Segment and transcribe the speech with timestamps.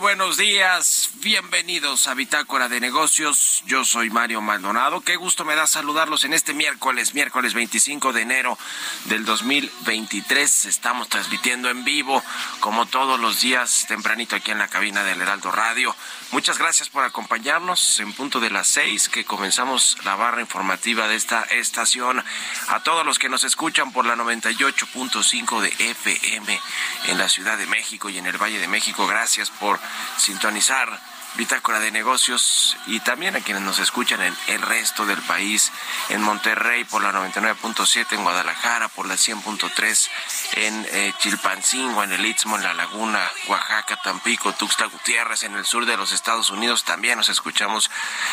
[0.00, 1.10] Buenos días.
[1.16, 3.62] Bienvenidos a Bitácora de Negocios.
[3.66, 5.02] Yo soy Mario Maldonado.
[5.02, 8.58] Qué gusto me da saludarlos en este miércoles, miércoles 25 de enero
[9.04, 10.64] del 2023.
[10.64, 12.22] Estamos transmitiendo en vivo,
[12.60, 15.94] como todos los días, tempranito aquí en la cabina del Heraldo Radio.
[16.32, 21.16] Muchas gracias por acompañarnos en punto de las seis que comenzamos la barra informativa de
[21.16, 22.24] esta estación.
[22.68, 26.60] A todos los que nos escuchan por la 98.5 de FM
[27.08, 29.78] en la Ciudad de México y en el Valle de México, gracias por
[30.16, 31.00] sintonizar
[31.36, 35.70] Bitácora de Negocios y también a quienes nos escuchan en el resto del país,
[36.08, 40.08] en Monterrey por la 99.7, en Guadalajara por la 100.3,
[40.54, 45.64] en eh, Chilpancingo, en el Istmo, en La Laguna, Oaxaca, Tampico, Tuxtla Gutiérrez, en el
[45.64, 46.84] sur de los Estados Unidos.
[46.84, 47.90] También nos escuchamos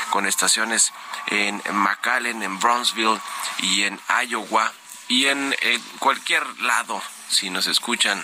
[0.09, 0.91] con estaciones
[1.28, 3.22] en McAllen, en Brownsville
[3.59, 4.73] y en Iowa
[5.07, 5.56] y en
[6.00, 8.23] cualquier lado, si nos escuchan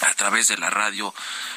[0.00, 1.14] a través de la radio,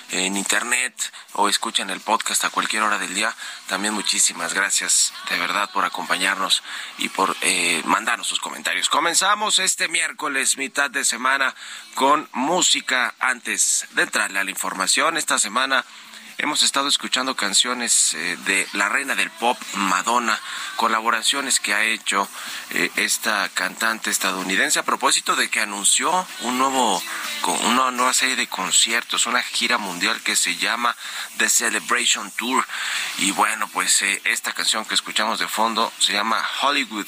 [0.10, 0.94] en internet
[1.34, 3.34] o escuchan el podcast a cualquier hora del día,
[3.68, 6.64] también muchísimas gracias de verdad por acompañarnos
[6.98, 8.90] y por eh, mandarnos sus comentarios.
[8.90, 11.56] Comenzamos este miércoles, mitad de semana,
[11.96, 15.18] con música antes de entrarle a la información.
[15.18, 15.86] Esta semana
[16.42, 20.40] hemos estado escuchando canciones eh, de la reina del pop, Madonna,
[20.76, 22.28] colaboraciones que ha hecho
[22.72, 27.02] eh, esta cantante estadounidense a propósito de que anunció un nuevo,
[27.66, 30.96] una nueva serie de conciertos, una gira mundial que se llama
[31.38, 32.66] The Celebration Tour.
[33.20, 37.08] Y bueno, pues eh, esta canción que escuchamos de fondo se llama Hollywood.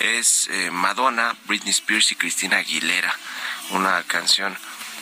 [0.00, 3.16] Es eh, Madonna, Britney Spears y Christina Aguilera.
[3.70, 4.58] Una canción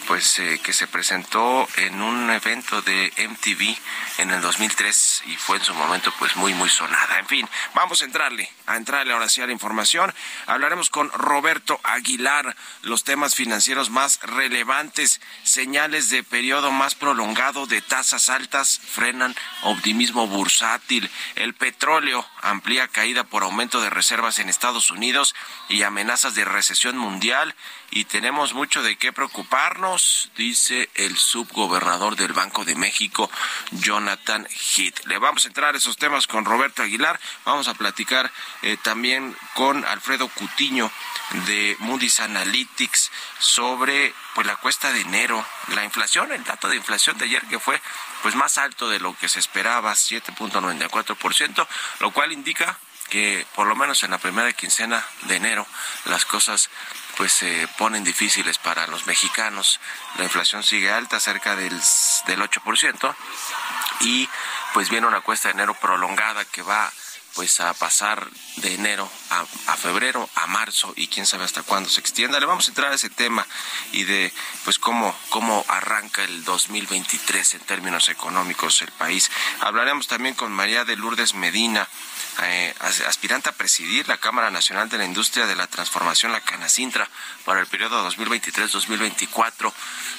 [0.06, 3.76] pues eh, que se presentó en un evento de MTV
[4.18, 7.18] en el 2003 y fue en su momento pues muy muy sonada.
[7.18, 10.12] En fin, vamos a entrarle, a entrarle ahora sí a la información.
[10.46, 17.80] Hablaremos con Roberto Aguilar los temas financieros más relevantes, señales de periodo más prolongado de
[17.82, 21.10] tasas altas frenan optimismo bursátil.
[21.36, 25.34] El petróleo amplía caída por aumento de reservas en Estados Unidos
[25.68, 27.54] y amenazas de recesión mundial
[27.90, 33.30] y tenemos mucho de qué preocuparnos, dice el subgobernador del Banco de México,
[33.70, 35.04] Jonathan Heath.
[35.06, 39.36] Le vamos a entrar a esos temas con Roberto Aguilar, vamos a platicar eh, también
[39.54, 40.90] con Alfredo Cutiño
[41.46, 47.18] de Moody's Analytics sobre pues la cuesta de enero, la inflación, el dato de inflación
[47.18, 47.80] de ayer que fue
[48.22, 51.66] pues más alto de lo que se esperaba, 7.94%,
[52.00, 52.78] lo cual indica
[53.10, 55.66] que por lo menos en la primera quincena de enero
[56.06, 56.70] las cosas
[57.16, 59.80] pues se ponen difíciles para los mexicanos.
[60.16, 61.78] La inflación sigue alta, cerca del,
[62.26, 63.14] del 8%,
[64.00, 64.28] y
[64.72, 66.90] pues viene una cuesta de enero prolongada que va
[67.34, 72.00] pues a pasar de enero a, febrero, a marzo y quién sabe hasta cuándo se
[72.00, 72.38] extienda.
[72.38, 73.46] Le vamos a entrar a ese tema
[73.92, 74.32] y de
[74.64, 79.30] pues cómo, cómo arranca el 2023 en términos económicos el país.
[79.60, 81.88] Hablaremos también con María de Lourdes Medina,
[82.42, 82.74] eh,
[83.06, 87.08] aspirante a presidir la Cámara Nacional de la Industria de la Transformación, la Canacintra,
[87.44, 89.72] para el periodo 2023-2024.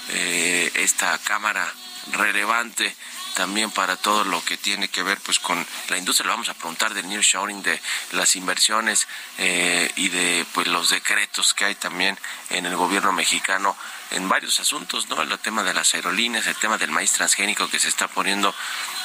[0.09, 1.71] Eh, esta Cámara
[2.11, 2.95] relevante
[3.33, 6.27] también para todo lo que tiene que ver pues con la industria.
[6.27, 7.81] Le vamos a preguntar del nearshoring, de
[8.11, 9.07] las inversiones
[9.37, 12.17] eh, y de pues los decretos que hay también
[12.49, 13.75] en el gobierno mexicano
[14.13, 15.21] en varios asuntos, ¿no?
[15.21, 18.53] El tema de las aerolíneas, el tema del maíz transgénico que se está poniendo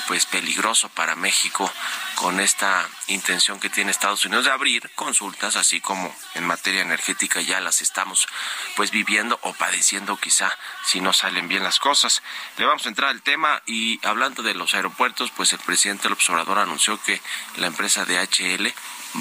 [0.06, 1.70] pues peligroso para México
[2.14, 7.40] con esta intención que tiene Estados Unidos de abrir consultas, así como en materia energética
[7.40, 8.26] ya las estamos
[8.76, 10.50] pues viviendo o padeciendo quizá
[10.84, 12.22] si no salen bien las cosas.
[12.56, 16.14] Le vamos a entrar al tema y hablando de los aeropuertos, pues el presidente del
[16.14, 17.22] observador anunció que
[17.56, 18.66] la empresa DHL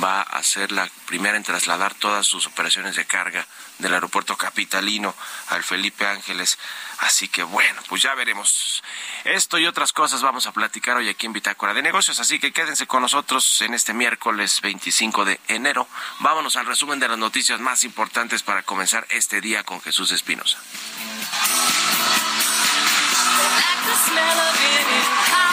[0.03, 3.45] va a ser la primera en trasladar todas sus operaciones de carga
[3.77, 5.13] del aeropuerto capitalino
[5.49, 6.57] al Felipe Ángeles.
[6.97, 8.83] Así que bueno, pues ya veremos.
[9.23, 12.51] Esto y otras cosas vamos a platicar hoy aquí en Bitácora de Negocios, así que
[12.51, 15.87] quédense con nosotros en este miércoles 25 de enero.
[16.21, 20.57] Vámonos al resumen de las noticias más importantes para comenzar este día con Jesús Espinosa.
[23.43, 25.46] like the smell of it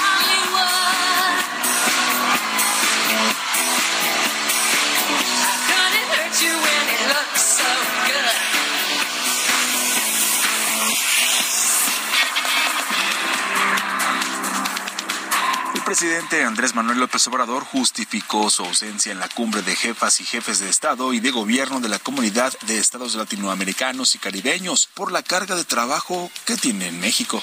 [15.84, 20.58] presidente Andrés Manuel López Obrador justificó su ausencia en la cumbre de jefas y jefes
[20.58, 25.22] de Estado y de gobierno de la comunidad de estados latinoamericanos y caribeños por la
[25.22, 27.42] carga de trabajo que tiene en México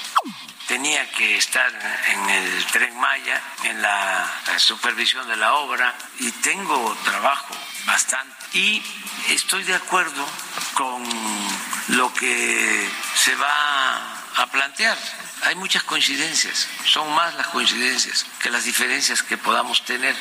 [0.66, 1.70] tenía que estar
[2.08, 7.54] en el tren Maya, en la supervisión de la obra, y tengo trabajo
[7.84, 8.34] bastante.
[8.54, 8.82] Y
[9.28, 10.24] estoy de acuerdo
[10.72, 11.04] con
[11.88, 14.96] lo que se va a plantear.
[15.44, 20.14] Hay muchas coincidencias, son más las coincidencias que las diferencias que podamos tener.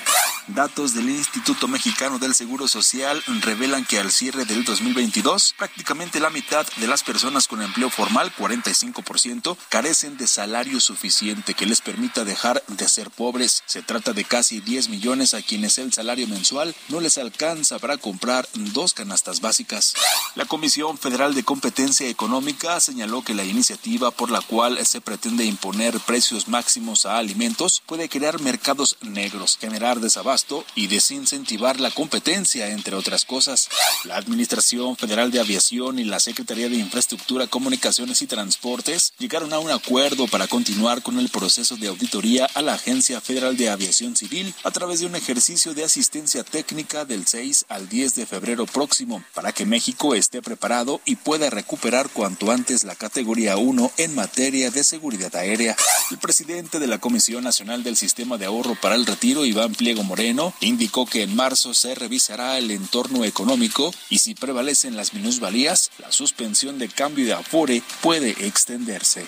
[0.56, 6.30] Datos del Instituto Mexicano del Seguro Social revelan que al cierre del 2022, prácticamente la
[6.30, 12.26] mitad de las personas con empleo formal, 45%, carecen de salario suficiente que les permita
[12.26, 13.64] dejar de ser pobres.
[13.66, 17.98] Se trata de casi 10 millones a quienes el salario mensual no les alcanza para
[17.98, 19.94] comprar dos canastas básicas.
[20.36, 25.46] La Comisión Federal de Competencia Económica señaló que la iniciativa por la cual se pretende
[25.46, 30.41] imponer precios máximos a alimentos puede crear mercados negros, generar desabasto
[30.76, 33.70] y desincentivar la competencia, entre otras cosas.
[34.06, 39.60] La Administración Federal de Aviación y la Secretaría de Infraestructura, Comunicaciones y Transportes llegaron a
[39.60, 44.16] un acuerdo para continuar con el proceso de auditoría a la Agencia Federal de Aviación
[44.16, 48.66] Civil a través de un ejercicio de asistencia técnica del 6 al 10 de febrero
[48.66, 54.16] próximo para que México esté preparado y pueda recuperar cuanto antes la categoría 1 en
[54.16, 55.76] materia de seguridad aérea.
[56.10, 60.04] El presidente de la Comisión Nacional del Sistema de Ahorro para el Retiro, Iván Pliego
[60.04, 60.21] Moreno,
[60.60, 66.12] indicó que en marzo se revisará el entorno económico y si prevalecen las minusvalías, la
[66.12, 69.26] suspensión de cambio de Afore puede extenderse.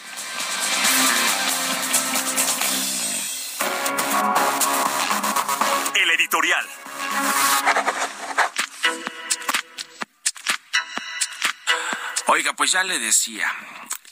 [5.95, 6.65] El editorial.
[12.27, 13.47] Oiga, pues ya le decía,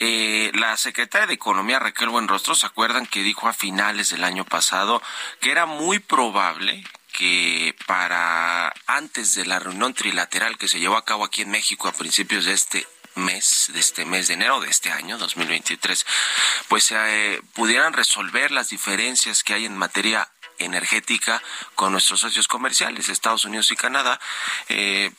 [0.04, 4.46] eh, la secretaria de Economía Raquel Buenrostro, ¿se acuerdan que dijo a finales del año
[4.46, 5.00] pasado
[5.40, 11.06] que era muy probable que para antes de la reunión trilateral que se llevó a
[11.06, 14.72] cabo aquí en México a principios de este mes, de este mes de enero de
[14.72, 16.04] este año 2023,
[16.68, 21.44] pues eh, pudieran resolver las diferencias que hay en materia energética
[21.76, 24.20] con nuestros socios comerciales, Estados Unidos y Canadá.
[24.68, 25.12] Eh,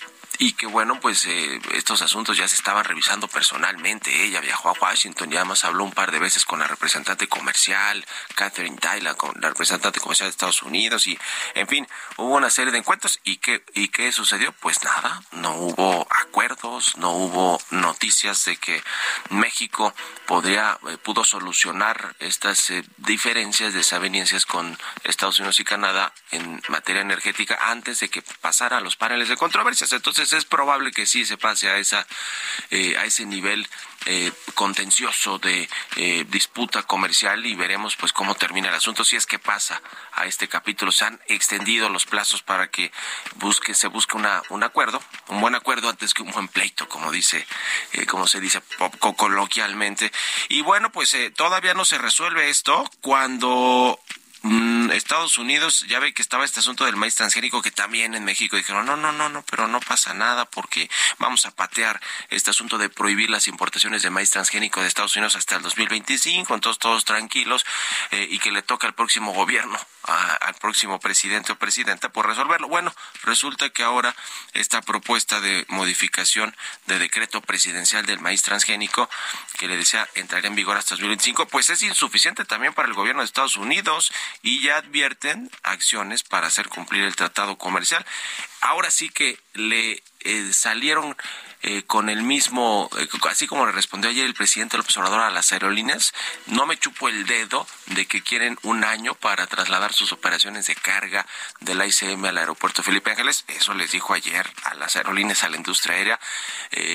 [0.43, 4.25] y que bueno, pues eh, estos asuntos ya se estaban revisando personalmente.
[4.25, 8.05] Ella viajó a Washington y además habló un par de veces con la representante comercial,
[8.35, 11.17] Catherine Tyler, con la representante comercial de Estados Unidos y,
[11.55, 14.51] en fin, hubo una serie de encuentros y qué y qué sucedió?
[14.55, 18.83] Pues nada, no hubo acuerdos, no hubo noticias de que
[19.31, 19.95] México
[20.27, 27.03] podría eh, pudo solucionar estas eh, diferencias, desavenencias con Estados Unidos y Canadá en materia
[27.03, 29.93] energética antes de que pasara a los paneles de controversias.
[29.93, 32.07] Entonces es probable que sí se pase a esa
[32.71, 33.69] a ese nivel
[34.05, 39.05] eh, contencioso de eh, disputa comercial y veremos pues cómo termina el asunto.
[39.05, 39.81] Si es que pasa
[40.15, 42.91] a este capítulo se han extendido los plazos para que
[43.37, 47.13] busque se busque una, un acuerdo un buen acuerdo antes que un buen pleito como
[47.13, 47.47] dice
[47.93, 50.11] eh, como se dice poco coloquialmente.
[50.49, 54.01] Y bueno pues todavía no se resuelve esto cuando
[54.45, 58.25] Mm, Estados Unidos, ya ve que estaba este asunto del maíz transgénico que también en
[58.25, 62.51] México dijeron, no, no, no, no, pero no pasa nada porque vamos a patear este
[62.51, 66.79] asunto de prohibir las importaciones de maíz transgénico de Estados Unidos hasta el 2025, entonces
[66.79, 67.65] todos tranquilos
[68.11, 72.69] eh, y que le toca al próximo gobierno, al próximo presidente o presidenta por resolverlo.
[72.69, 74.15] Bueno, resulta que ahora
[74.53, 76.55] esta propuesta de modificación
[76.87, 79.09] de decreto presidencial del maíz transgénico
[79.59, 82.95] que le decía entraría en vigor hasta el 2025, pues es insuficiente también para el
[82.95, 88.05] gobierno de Estados Unidos y ya advierten acciones para hacer cumplir el tratado comercial.
[88.61, 91.17] Ahora sí que le eh, salieron
[91.63, 95.31] eh, con el mismo, eh, así como le respondió ayer el presidente López Obrador a
[95.31, 96.13] las aerolíneas,
[96.47, 100.75] no me chupo el dedo de que quieren un año para trasladar sus operaciones de
[100.75, 101.27] carga
[101.61, 103.45] de la ICM al aeropuerto Felipe Ángeles.
[103.49, 106.21] Eso les dijo ayer a las aerolíneas, a la industria aérea,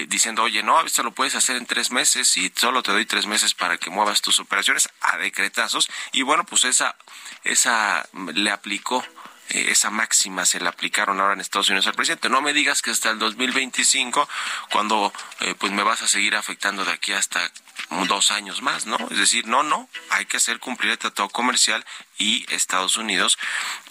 [0.07, 3.25] diciendo, oye, no, esto lo puedes hacer en tres meses y solo te doy tres
[3.25, 5.89] meses para que muevas tus operaciones a decretazos.
[6.11, 6.95] Y bueno, pues esa,
[7.43, 9.05] esa le aplicó
[9.49, 12.29] eh, esa máxima se la aplicaron ahora en Estados Unidos al presidente.
[12.29, 14.27] No me digas que hasta el 2025,
[14.71, 17.51] cuando eh, pues me vas a seguir afectando de aquí hasta
[18.07, 18.97] dos años más, ¿no?
[19.11, 21.85] Es decir, no, no, hay que hacer cumplir el tratado comercial
[22.17, 23.37] y Estados Unidos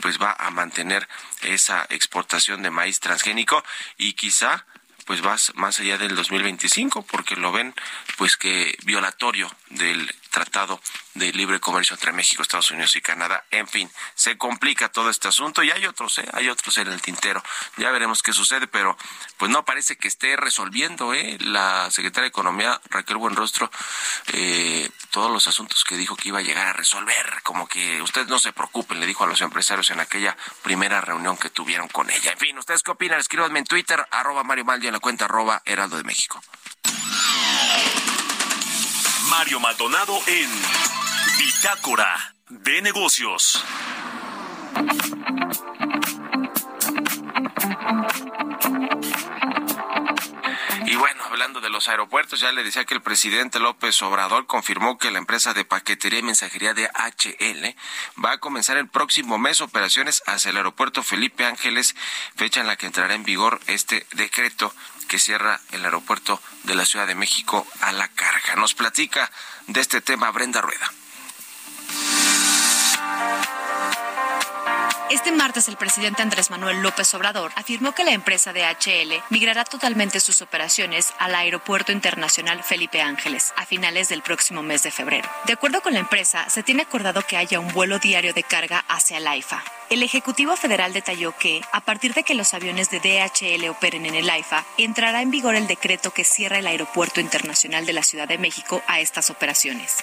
[0.00, 1.08] pues va a mantener
[1.42, 3.62] esa exportación de maíz transgénico
[3.96, 4.66] y quizá
[5.06, 7.74] pues va más allá del 2025 porque lo ven
[8.18, 10.78] pues que violatorio del Tratado
[11.14, 13.46] de Libre Comercio entre México, Estados Unidos y Canadá.
[13.50, 16.28] En fin, se complica todo este asunto y hay otros, ¿eh?
[16.34, 17.42] hay otros en el tintero.
[17.78, 18.98] Ya veremos qué sucede, pero
[19.38, 21.38] pues no parece que esté resolviendo ¿eh?
[21.40, 23.70] la secretaria de Economía, Raquel Buenrostro,
[24.34, 27.40] eh, todos los asuntos que dijo que iba a llegar a resolver.
[27.42, 31.38] Como que ustedes no se preocupen, le dijo a los empresarios en aquella primera reunión
[31.38, 32.32] que tuvieron con ella.
[32.32, 33.20] En fin, ¿ustedes qué opinan?
[33.20, 36.42] Escríbanme en Twitter, arroba Mario Maldi en la cuenta arroba Heraldo de México.
[39.30, 40.50] Mario Maldonado en
[41.38, 43.64] Bitácora de Negocios.
[50.86, 54.98] Y bueno, hablando de los aeropuertos, ya le decía que el presidente López Obrador confirmó
[54.98, 57.74] que la empresa de paquetería y mensajería de HL
[58.24, 61.96] va a comenzar el próximo mes operaciones hacia el aeropuerto Felipe Ángeles,
[62.36, 64.72] fecha en la que entrará en vigor este decreto
[65.06, 68.56] que cierra el aeropuerto de la Ciudad de México a la carga.
[68.56, 69.30] Nos platica
[69.66, 70.92] de este tema Brenda Rueda.
[75.08, 79.64] Este martes el presidente Andrés Manuel López Obrador afirmó que la empresa de HL migrará
[79.64, 85.28] totalmente sus operaciones al Aeropuerto Internacional Felipe Ángeles a finales del próximo mes de febrero.
[85.46, 88.84] De acuerdo con la empresa, se tiene acordado que haya un vuelo diario de carga
[88.88, 89.62] hacia el AIFA.
[89.90, 94.16] El Ejecutivo Federal detalló que, a partir de que los aviones de DHL operen en
[94.16, 98.26] el AIFA, entrará en vigor el decreto que cierra el Aeropuerto Internacional de la Ciudad
[98.26, 99.98] de México a estas operaciones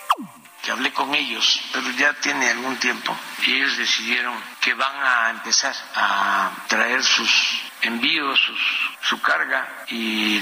[0.63, 3.15] que hablé con ellos, pero ya tiene algún tiempo,
[3.45, 8.39] y ellos decidieron que van a empezar a traer sus envíos,
[9.01, 10.39] su carga, y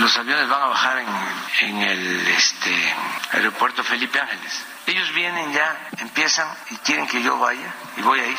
[0.00, 2.94] los aviones van a bajar en, en el este,
[3.32, 4.60] aeropuerto Felipe Ángeles.
[4.86, 8.38] Ellos vienen ya, empiezan y quieren que yo vaya, y voy a ir.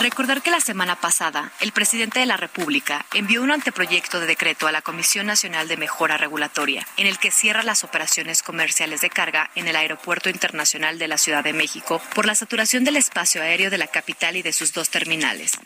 [0.00, 4.66] Recordar que la semana pasada el presidente de la República envió un anteproyecto de decreto
[4.66, 9.10] a la Comisión Nacional de Mejora Regulatoria, en el que cierra las operaciones comerciales de
[9.10, 13.42] carga en el Aeropuerto Internacional de la Ciudad de México por la saturación del espacio
[13.42, 15.58] aéreo de la capital y de sus dos terminales.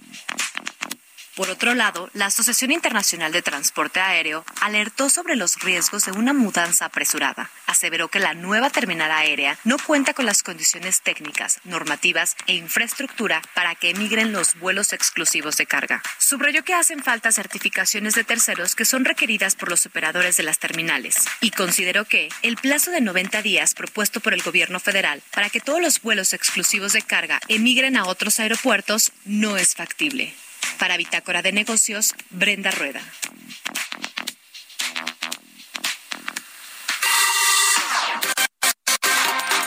[1.35, 6.35] Por otro lado, la Asociación Internacional de Transporte Aéreo alertó sobre los riesgos de una
[6.35, 7.51] mudanza apresurada.
[7.67, 13.41] Aseveró que la nueva terminal aérea no cuenta con las condiciones técnicas, normativas e infraestructura
[13.55, 16.03] para que emigren los vuelos exclusivos de carga.
[16.19, 20.59] Subrayó que hacen falta certificaciones de terceros que son requeridas por los operadores de las
[20.59, 25.49] terminales y consideró que el plazo de 90 días propuesto por el gobierno federal para
[25.49, 30.35] que todos los vuelos exclusivos de carga emigren a otros aeropuertos no es factible.
[30.79, 33.03] Para Bitácora de Negocios, Brenda Rueda.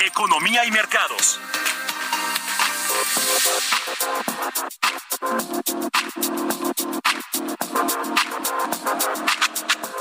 [0.02, 1.40] Economía y mercados.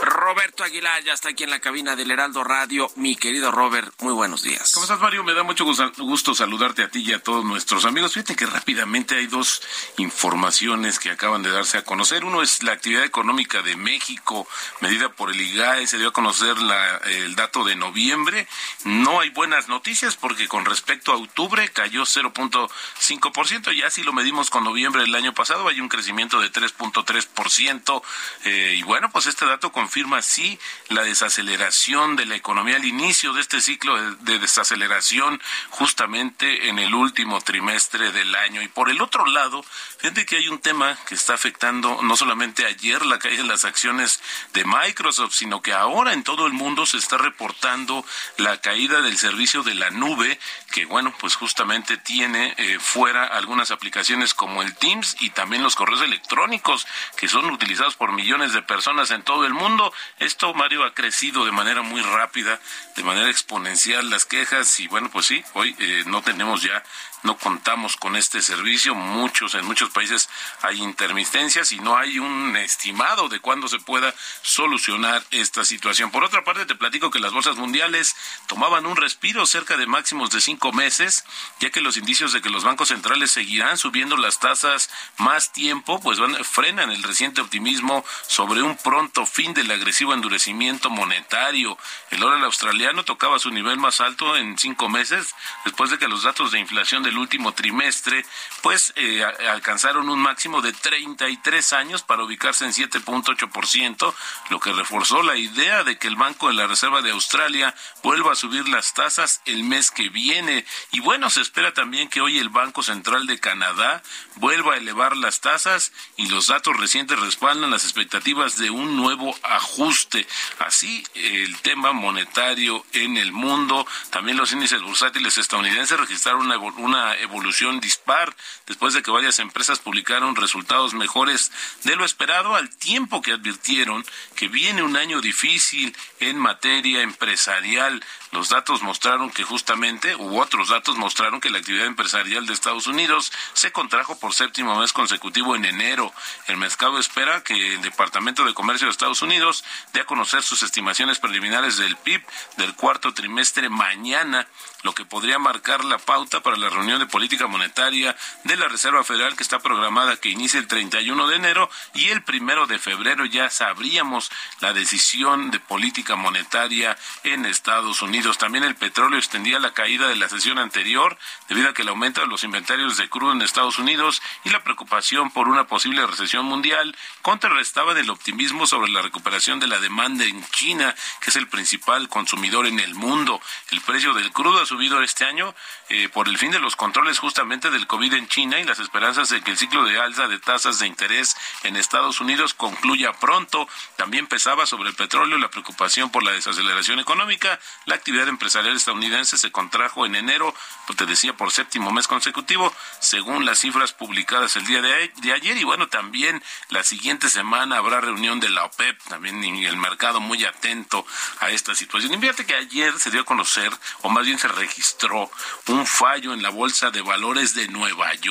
[0.05, 2.91] Roberto Aguilar ya está aquí en la cabina del Heraldo Radio.
[2.97, 4.73] Mi querido Robert, muy buenos días.
[4.75, 5.25] ¿Cómo estás, Mario?
[5.25, 8.13] Me da mucho gusto saludarte a ti y a todos nuestros amigos.
[8.13, 9.63] Fíjate que rápidamente hay dos
[9.97, 12.25] informaciones que acaban de darse a conocer.
[12.25, 14.47] Uno es la actividad económica de México,
[14.81, 15.87] medida por el IGAE.
[15.87, 18.47] Se dio a conocer la, el dato de noviembre.
[18.85, 23.73] No hay buenas noticias porque con respecto a octubre cayó 0.5%.
[23.75, 28.03] Ya si lo medimos con noviembre del año pasado, hay un crecimiento de 3.3%.
[28.45, 30.59] Eh, y bueno, pues este dato confirma sí
[30.89, 36.95] la desaceleración de la economía al inicio de este ciclo de, desaceleración justamente en el
[36.95, 38.63] último trimestre del año.
[38.63, 39.65] Y por el otro lado,
[39.99, 43.65] fíjate que hay un tema que está afectando no solamente ayer la caída de las
[43.65, 44.21] acciones
[44.53, 48.05] de Microsoft, sino que ahora en todo el mundo se está reportando
[48.37, 50.39] la caída del servicio de la nube,
[50.75, 55.77] que bueno, pues justamente tiene eh, fuera algunas aplicaciones como el Teams y también los
[55.77, 56.85] correos electrónicos
[57.17, 59.93] que son utilizados por millones de personas en todo el mundo.
[60.19, 62.59] Esto, Mario, ha crecido de manera muy rápida,
[62.97, 66.83] de manera exponencial las quejas y bueno, pues sí, hoy eh, no tenemos ya
[67.25, 68.95] no contamos con este servicio.
[68.95, 70.29] Muchos, en muchos países
[70.63, 76.11] hay intermitencias y no hay un estimado de cuándo se pueda solucionar esta situación.
[76.11, 78.15] Por otra parte, te platico que las bolsas mundiales
[78.47, 81.25] tomaban un respiro cerca de máximos de cinco meses,
[81.61, 86.01] ya que los indicios de que los bancos centrales seguirán subiendo las tasas más tiempo,
[86.01, 91.79] pues van, frenan el reciente optimismo sobre un pronto fin del agresivo endurecimiento monetario.
[92.11, 96.25] El dólar australiano tocaba su nivel más alto en cinco meses, después de que los
[96.25, 98.25] datos de inflación del último trimestre,
[98.65, 104.15] pues eh, alcanzaron un máximo de 33 años para ubicarse en 7.8%,
[104.49, 108.33] lo que reforzó la idea de que el Banco de la Reserva de Australia vuelva
[108.33, 110.65] a subir las tasas el mes que viene.
[110.93, 114.03] Y bueno, se espera también que hoy el Banco Central de Canadá
[114.37, 119.37] vuelva a elevar las tasas y los datos recientes respaldan las expectativas de un nuevo
[119.43, 120.27] ajuste.
[120.61, 127.15] Así, el tema monetario en el mundo, también los índices bursátiles estadounidenses registraron una, una
[127.17, 128.35] evolución dispar
[128.67, 131.53] después de que varias empresas publicaron resultados mejores
[131.85, 134.05] de lo esperado al tiempo que advirtieron
[134.37, 138.03] que viene un año difícil en materia empresarial.
[138.33, 142.87] Los datos mostraron que justamente, u otros datos mostraron que la actividad empresarial de Estados
[142.87, 146.13] Unidos se contrajo por séptimo mes consecutivo en enero.
[146.47, 150.63] El mercado espera que el Departamento de Comercio de Estados Unidos dé a conocer sus
[150.63, 152.25] estimaciones preliminares del PIB
[152.57, 154.47] del cuarto trimestre mañana,
[154.83, 159.05] lo que podría marcar la pauta para la reunión de política monetaria de la Reserva
[159.05, 163.25] Federal que está programada que inicie el 31 de enero y el primero de febrero
[163.25, 164.31] ya sabríamos
[164.61, 168.39] la decisión de política monetaria en Estados Unidos.
[168.39, 172.21] También el petróleo extendía la caída de la sesión anterior debido a que el aumento
[172.21, 176.45] de los inventarios de crudo en Estados Unidos y la preocupación por una posible recesión
[176.45, 181.49] mundial contrarrestaban el optimismo sobre la recuperación de la demanda en China, que es el
[181.49, 183.41] principal consumidor en el mundo.
[183.71, 185.55] El precio del crudo ha subido este año
[185.89, 189.43] eh, por el fin de los controles justamente del COVID en y las esperanzas de
[189.43, 193.69] que el ciclo de alza de tasas de interés en Estados Unidos concluya pronto.
[193.97, 199.39] También pesaba sobre el petróleo la preocupación por la desaceleración económica, la actividad empresarial estadounidense
[199.39, 200.53] se contrajo en enero,
[200.87, 205.57] pues te decía, por séptimo mes consecutivo, según las cifras publicadas el día de, ayer.
[205.57, 210.45] Y bueno, también la siguiente semana habrá reunión de la OPEP, también el mercado muy
[210.45, 211.07] atento
[211.39, 212.13] a esta situación.
[212.13, 213.71] Invierte que ayer se dio a conocer,
[214.03, 215.31] o más bien se registró,
[215.69, 218.24] un fallo en la Bolsa de Valores de Nueva York.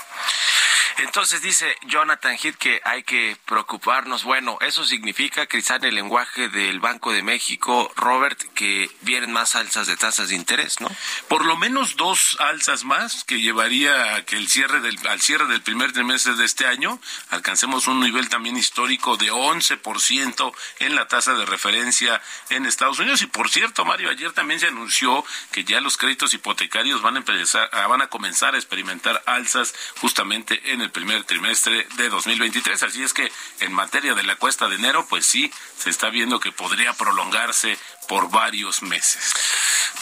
[0.98, 4.24] Entonces dice Jonathan Heath que hay que preocuparnos.
[4.24, 9.86] Bueno, eso significa, quizá el lenguaje del Banco de México, Robert, que vienen más alzas
[9.86, 10.88] de tasas de interés, ¿no?
[11.28, 15.46] Por lo menos dos alzas más que llevaría a que el cierre del, al cierre
[15.46, 17.00] del primer trimestre de este año
[17.30, 23.22] alcancemos un nivel también histórico de 11% en la tasa de referencia en Estados Unidos.
[23.22, 27.18] Y por cierto, Mario, ayer también se anunció que ya los créditos hipotecarios van a
[27.18, 32.82] empezar, van a comenzar a experimentar alzas justamente en el primer trimestre de 2023.
[32.82, 36.40] Así es que en materia de la cuesta de enero, pues sí, se está viendo
[36.40, 37.78] que podría prolongarse
[38.10, 39.32] por varios meses.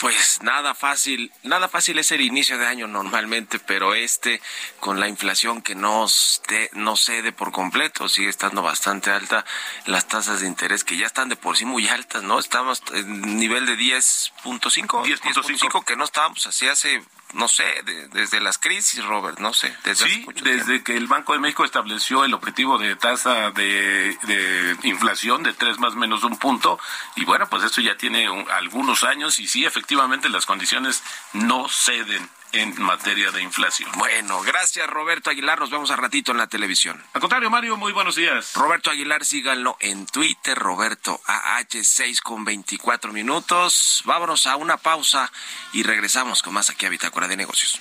[0.00, 4.40] Pues nada fácil, nada fácil es el inicio de año normalmente, pero este
[4.80, 6.06] con la inflación que no,
[6.72, 9.44] no cede por completo, sigue estando bastante alta,
[9.84, 12.38] las tasas de interés que ya están de por sí muy altas, ¿no?
[12.38, 17.02] Estamos en nivel de 10.5, 10.5 que no estábamos así hace
[17.34, 17.64] no sé,
[18.12, 19.74] desde las crisis, Robert, no sé.
[19.84, 24.76] Desde sí, desde que el Banco de México estableció el objetivo de tasa de, de
[24.84, 26.78] inflación de tres más menos un punto,
[27.16, 32.28] y bueno, pues esto ya tiene algunos años y sí, efectivamente las condiciones no ceden
[32.52, 33.90] en materia de inflación.
[33.96, 37.02] Bueno, gracias Roberto Aguilar, nos vemos a ratito en la televisión.
[37.12, 38.54] Al contrario, Mario, muy buenos días.
[38.54, 44.02] Roberto Aguilar, síganlo en Twitter, Roberto AH6 con 24 minutos.
[44.04, 45.30] Vámonos a una pausa
[45.72, 47.80] y regresamos con más aquí a Bitácora de Negocios.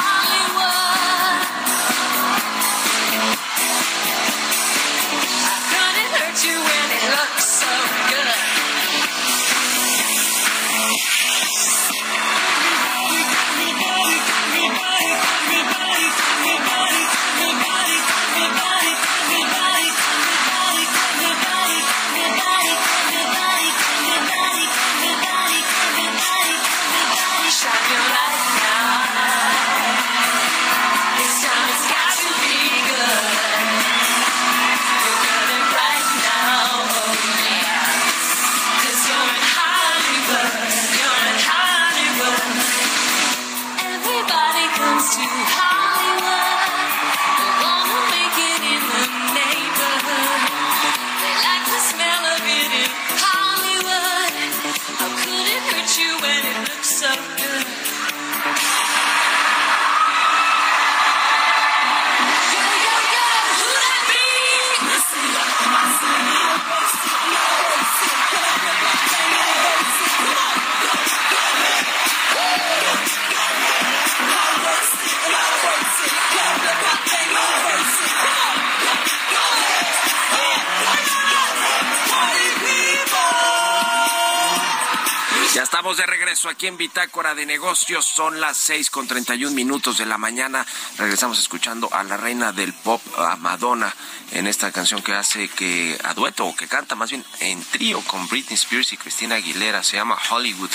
[86.41, 88.05] Regreso aquí en Bitácora de Negocios.
[88.05, 90.65] Son las seis con 31 minutos de la mañana.
[90.97, 93.93] Regresamos escuchando a la reina del pop, a Madonna,
[94.31, 98.01] en esta canción que hace que a dueto o que canta más bien en trío
[98.01, 99.83] con Britney Spears y Christina Aguilera.
[99.83, 100.69] Se llama Hollywood.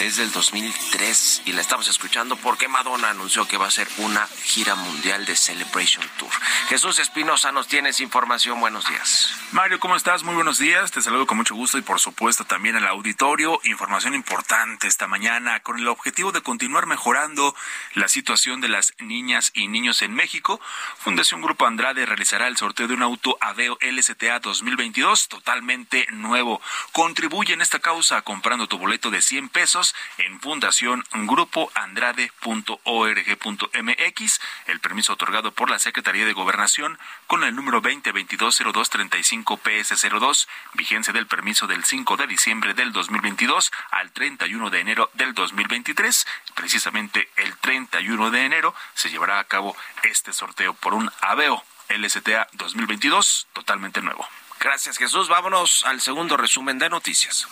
[0.00, 4.26] Es del 2003 y la estamos escuchando porque Madonna anunció que va a hacer una
[4.42, 6.32] gira mundial de Celebration Tour.
[6.68, 8.60] Jesús Espinosa, nos tienes información.
[8.60, 9.30] Buenos días.
[9.52, 10.22] Mario, ¿cómo estás?
[10.24, 10.90] Muy buenos días.
[10.90, 13.60] Te saludo con mucho gusto y por supuesto también al auditorio.
[13.64, 17.54] Información importante esta mañana con el objetivo de continuar mejorando
[17.94, 20.60] la situación de las niñas y niños en México.
[20.98, 26.60] Fundación Grupo Andrade realizará el sorteo de un auto Aveo LSTA 2022 totalmente nuevo.
[26.90, 34.40] Contribuye en esta causa comprando tu boleto de 100 pesos en Fundación Grupo Andrade.org.mx.
[34.66, 41.28] El permiso otorgado por la Secretaría de Gobernación con el número 20220235 PS02, vigencia del
[41.28, 46.26] permiso del 5 de diciembre del 2022 al 31 de enero del 2023.
[46.54, 52.48] Precisamente el 31 de enero se llevará a cabo este sorteo por un Aveo LSTA
[52.52, 54.26] 2022 totalmente nuevo.
[54.60, 55.28] Gracias Jesús.
[55.28, 57.46] Vámonos al segundo resumen de noticias.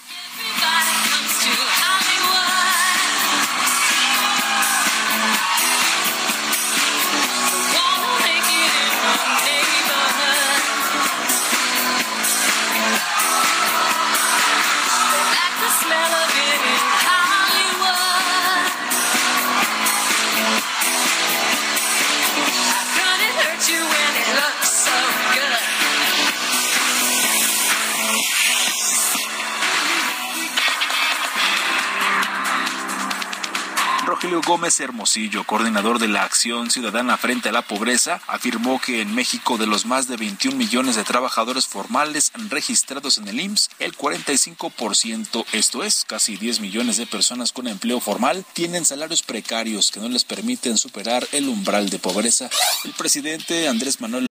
[34.16, 39.14] Rogelio Gómez Hermosillo, coordinador de la Acción Ciudadana frente a la Pobreza, afirmó que en
[39.14, 43.94] México de los más de 21 millones de trabajadores formales registrados en el IMSS, el
[43.94, 50.00] 45%, esto es, casi 10 millones de personas con empleo formal, tienen salarios precarios que
[50.00, 52.48] no les permiten superar el umbral de pobreza.
[52.84, 54.26] El presidente Andrés Manuel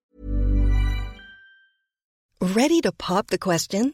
[2.39, 3.93] Ready to pop the question?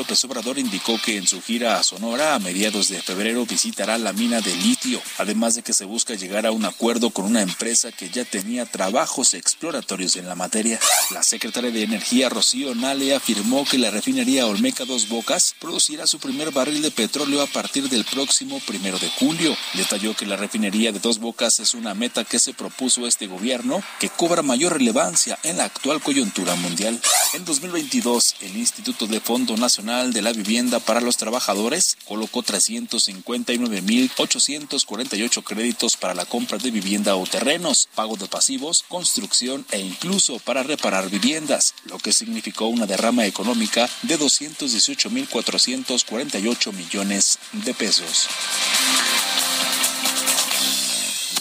[0.00, 4.14] López Obrador indicó que en su gira a Sonora a mediados de febrero visitará la
[4.14, 7.92] mina de litio, además de que se busca llegar a un acuerdo con una empresa
[7.92, 10.80] que ya tenía trabajos exploratorios en la materia.
[11.10, 16.18] La secretaria de Energía Rocío Nale afirmó que la refinería Olmeca Dos Bocas producirá su
[16.18, 19.54] primer barril de petróleo a partir del próximo primero de julio.
[19.74, 23.82] Detalló que la refinería de Dos Bocas es una meta que se propuso este gobierno
[23.98, 26.98] que cobra mayor relevancia en la actual coyuntura mundial.
[27.34, 35.42] En 2022, el Instituto de Fondo Nacional de la Vivienda para los Trabajadores colocó 359.848
[35.42, 40.62] créditos para la compra de vivienda o terrenos, pago de pasivos, construcción e incluso para
[40.62, 48.28] reparar viviendas, lo que significó una derrama económica de 218.448 millones de pesos.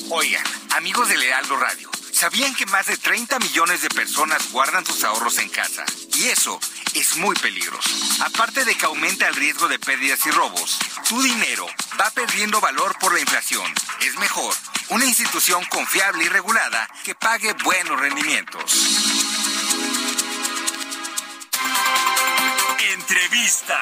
[0.10, 5.06] Oigan, amigos de Lealdo Radio, ¿sabían que más de 30 millones de personas guardan sus
[5.06, 5.86] ahorros en casa?
[6.16, 6.60] Y eso
[6.94, 7.90] es muy peligroso.
[8.26, 10.78] Aparte de que aumenta el riesgo de pérdidas y robos,
[11.08, 11.66] tu dinero
[11.98, 13.74] va perdiendo valor por la inflación.
[14.02, 14.54] Es mejor
[14.90, 18.74] una institución confiable y regulada que pague buenos rendimientos.
[22.96, 23.82] Entrevista.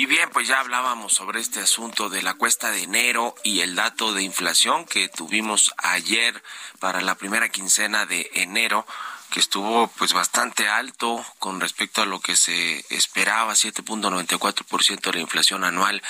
[0.00, 3.74] Y bien, pues ya hablábamos sobre este asunto de la cuesta de enero y el
[3.74, 6.42] dato de inflación que tuvimos ayer
[6.78, 8.86] para la primera quincena de enero
[9.30, 15.20] que estuvo pues bastante alto con respecto a lo que se esperaba, 7.94% de la
[15.20, 16.02] inflación anual,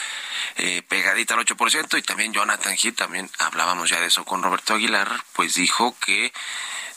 [0.56, 4.74] eh, pegadita al 8%, y también Jonathan Heath, también hablábamos ya de eso con Roberto
[4.74, 6.32] Aguilar, pues dijo que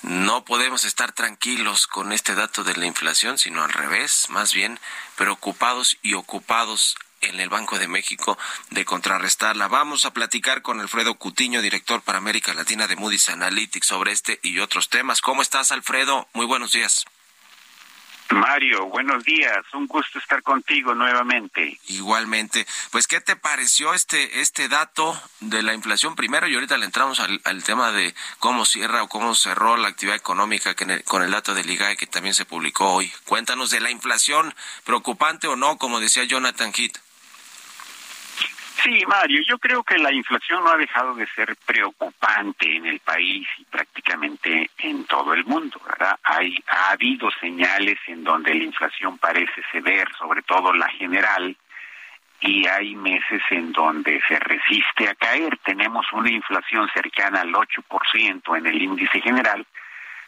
[0.04, 4.80] no podemos estar tranquilos con este dato de la inflación, sino al revés, más bien
[5.16, 8.38] preocupados y ocupados en el Banco de México
[8.70, 9.70] de contrarrestarla.
[9.70, 14.40] Vamos a platicar con Alfredo Cutiño, director para América Latina de Moody's Analytics, sobre este
[14.44, 15.22] y otros temas.
[15.22, 16.28] ¿Cómo estás, Alfredo?
[16.34, 17.06] Muy buenos días.
[18.34, 19.64] Mario, buenos días.
[19.74, 21.80] Un gusto estar contigo nuevamente.
[21.88, 22.66] Igualmente.
[22.92, 26.48] Pues, ¿qué te pareció este este dato de la inflación primero?
[26.48, 30.16] Y ahorita le entramos al, al tema de cómo cierra o cómo cerró la actividad
[30.16, 33.12] económica con el dato del IGAE que también se publicó hoy.
[33.26, 36.98] Cuéntanos de la inflación, preocupante o no, como decía Jonathan Heath.
[38.84, 43.00] Sí, Mario, yo creo que la inflación no ha dejado de ser preocupante en el
[43.00, 46.20] país y prácticamente en todo el mundo, ¿verdad?
[46.22, 51.56] Hay, ha habido señales en donde la inflación parece ceder, sobre todo la general,
[52.42, 55.58] y hay meses en donde se resiste a caer.
[55.64, 59.66] Tenemos una inflación cercana al 8% en el índice general,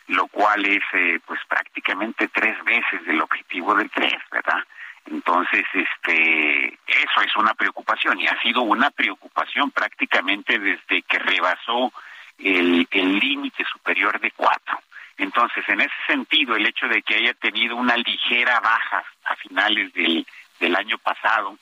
[0.07, 4.63] lo cual es eh, pues prácticamente tres veces del objetivo del 3, ¿verdad?
[5.05, 11.93] Entonces, este, eso es una preocupación y ha sido una preocupación prácticamente desde que rebasó
[12.37, 14.79] el límite superior de 4.
[15.17, 19.93] Entonces, en ese sentido, el hecho de que haya tenido una ligera baja a finales
[19.93, 20.25] del,
[20.59, 21.57] del año pasado,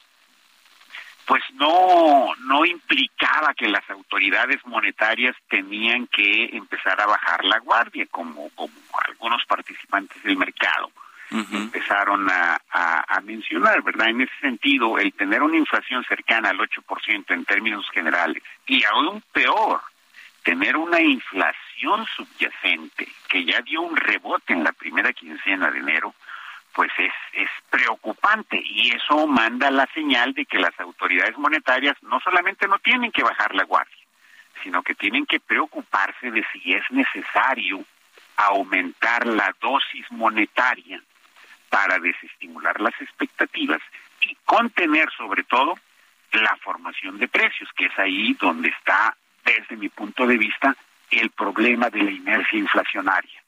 [1.26, 8.06] pues no, no implicaba que las autoridades monetarias tenían que empezar a bajar la guardia,
[8.10, 8.74] como, como
[9.08, 10.92] algunos participantes del mercado
[11.32, 12.60] empezaron a,
[13.24, 14.10] mencionar, ¿verdad?
[14.10, 19.24] En ese sentido, el tener una inflación cercana al 8% en términos generales, y aún
[19.32, 19.82] peor,
[20.44, 26.14] tener una inflación subyacente que ya dio un rebote en la primera quincena de enero,
[26.74, 32.20] pues es, es preocupante y eso manda la señal de que las autoridades monetarias no
[32.20, 34.04] solamente no tienen que bajar la guardia,
[34.64, 37.86] sino que tienen que preocuparse de si es necesario
[38.36, 41.02] aumentar la dosis monetaria
[41.74, 43.82] para desestimular las expectativas
[44.22, 45.74] y contener sobre todo
[46.32, 50.76] la formación de precios, que es ahí donde está, desde mi punto de vista,
[51.10, 53.43] el problema de la inercia inflacionaria.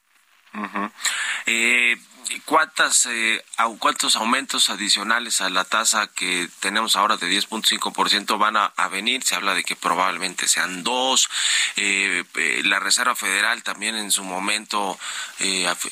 [1.46, 1.96] Eh,
[2.44, 3.44] ¿Cuántas, eh,
[3.78, 9.22] ¿Cuántos aumentos adicionales a la tasa que tenemos ahora de 10.5% van a, venir?
[9.22, 11.28] Se habla de que probablemente sean dos.
[11.76, 14.98] Eh, eh, la Reserva Federal también en su momento,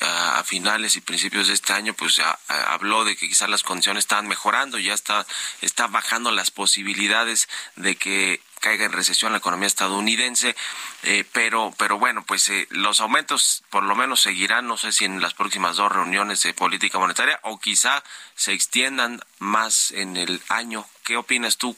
[0.01, 4.27] a, finales y principios de este año, pues habló de que quizás las condiciones están
[4.27, 5.25] mejorando, ya está,
[5.61, 10.55] está bajando las posibilidades de que caiga en recesión la economía estadounidense,
[11.03, 15.05] eh, pero, pero bueno, pues eh, los aumentos por lo menos seguirán, no sé si
[15.05, 20.41] en las próximas dos reuniones de política monetaria o quizá se extiendan más en el
[20.49, 20.83] año.
[21.03, 21.77] ¿Qué opinas tú?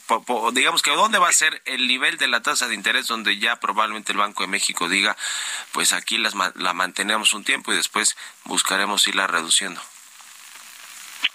[0.54, 3.56] digamos que dónde va a ser el nivel de la tasa de interés donde ya
[3.56, 5.14] probablemente el Banco de México diga,
[5.72, 9.82] pues aquí las, la mantenemos un tiempo y después buscaremos irla reduciendo.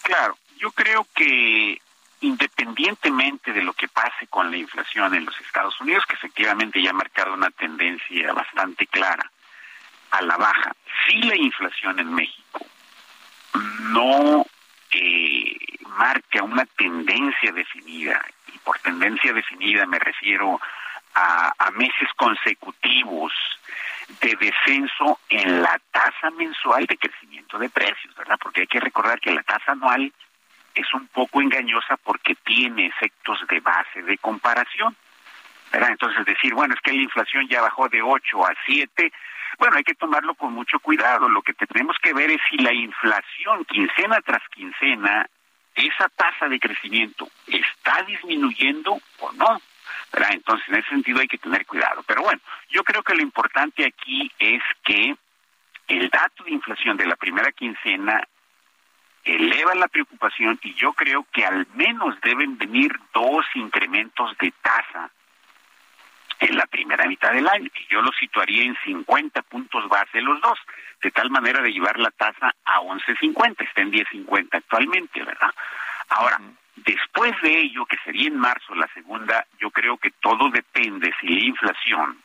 [0.01, 1.79] Claro, yo creo que
[2.23, 6.91] independientemente de lo que pase con la inflación en los Estados Unidos, que efectivamente ya
[6.91, 9.29] ha marcado una tendencia bastante clara
[10.11, 10.73] a la baja,
[11.05, 12.65] si la inflación en México
[13.89, 14.45] no
[14.91, 15.57] eh,
[15.97, 20.61] marca una tendencia definida, y por tendencia definida me refiero
[21.15, 23.33] a, a meses consecutivos
[24.21, 28.37] de descenso en la tasa mensual de crecimiento de precios, ¿verdad?
[28.41, 30.13] Porque hay que recordar que la tasa anual
[30.75, 34.95] es un poco engañosa porque tiene efectos de base de comparación.
[35.71, 39.11] Entonces decir, bueno, es que la inflación ya bajó de 8 a 7,
[39.57, 41.27] bueno, hay que tomarlo con mucho cuidado.
[41.29, 45.27] Lo que tenemos que ver es si la inflación quincena tras quincena,
[45.75, 49.61] esa tasa de crecimiento está disminuyendo o no.
[50.29, 52.03] Entonces, en ese sentido hay que tener cuidado.
[52.03, 55.15] Pero bueno, yo creo que lo importante aquí es que
[55.87, 58.21] el dato de inflación de la primera quincena
[59.23, 65.09] eleva la preocupación y yo creo que al menos deben venir dos incrementos de tasa
[66.39, 67.69] en la primera mitad del año.
[67.73, 70.59] Y yo lo situaría en 50 puntos base los dos,
[71.01, 75.53] de tal manera de llevar la tasa a 11.50, está en 10.50 actualmente, ¿verdad?
[76.09, 76.39] Ahora,
[76.75, 81.27] después de ello, que sería en marzo la segunda, yo creo que todo depende si
[81.27, 82.17] la inflación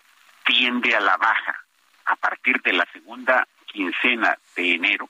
[0.45, 1.63] tiende a la baja
[2.07, 5.09] a partir de la segunda quincena de enero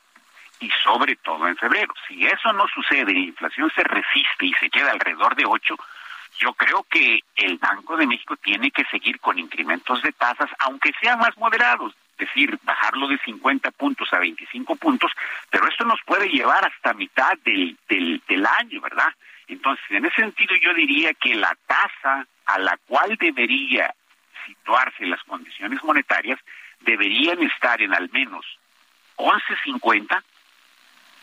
[0.60, 1.94] y sobre todo en febrero.
[2.06, 5.76] Si eso no sucede la inflación se resiste y se queda alrededor de 8,
[6.38, 10.92] yo creo que el Banco de México tiene que seguir con incrementos de tasas, aunque
[11.00, 15.12] sean más moderados, es decir, bajarlo de 50 puntos a 25 puntos,
[15.50, 19.12] pero esto nos puede llevar hasta mitad del, del, del año, ¿verdad?
[19.48, 23.94] Entonces, en ese sentido, yo diría que la tasa a la cual debería
[24.46, 26.38] situarse las condiciones monetarias
[26.80, 28.44] deberían estar en al menos
[29.16, 30.22] 11.50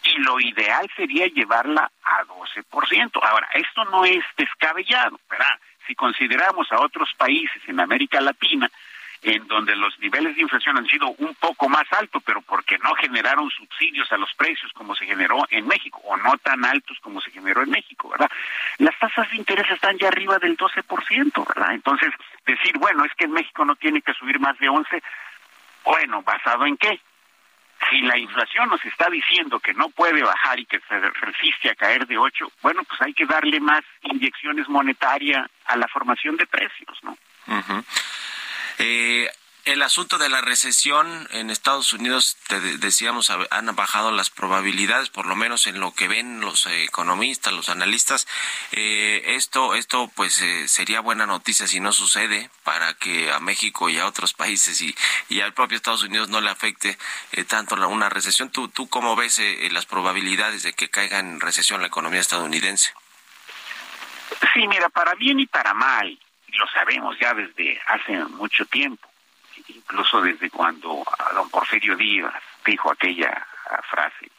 [0.05, 3.19] y lo ideal sería llevarla a 12%.
[3.23, 5.59] Ahora, esto no es descabellado, ¿verdad?
[5.87, 8.69] Si consideramos a otros países en América Latina,
[9.21, 12.93] en donde los niveles de inflación han sido un poco más altos, pero porque no
[12.95, 17.19] generaron subsidios a los precios como se generó en México, o no tan altos como
[17.21, 18.29] se generó en México, ¿verdad?
[18.77, 21.73] Las tasas de interés están ya arriba del 12%, ¿verdad?
[21.73, 22.09] Entonces,
[22.45, 25.01] decir, bueno, es que en México no tiene que subir más de 11,
[25.83, 26.99] bueno, ¿basado en qué?
[27.89, 31.75] Si la inflación nos está diciendo que no puede bajar y que se resiste a
[31.75, 36.47] caer de 8, bueno, pues hay que darle más inyecciones monetarias a la formación de
[36.47, 37.17] precios, ¿no?
[38.79, 39.29] eh,
[39.65, 45.25] el asunto de la recesión en Estados Unidos, te decíamos, han bajado las probabilidades, por
[45.25, 48.28] lo menos en lo que ven los economistas, los analistas.
[48.71, 53.89] Eh, esto, esto, pues, eh, sería buena noticia si no sucede para que a México
[53.89, 54.95] y a otros países y,
[55.41, 56.97] al propio Estados Unidos no le afecte
[57.32, 58.51] eh, tanto la, una recesión.
[58.51, 62.93] ¿Tú, tú cómo ves las probabilidades de que caiga en recesión la economía estadounidense?
[64.54, 66.17] Sí, mira, para bien y para mal,
[66.54, 69.08] lo sabemos ya desde hace mucho tiempo,
[69.67, 72.33] incluso desde cuando a don Porfirio Díaz
[72.65, 73.45] dijo aquella
[73.89, 74.29] frase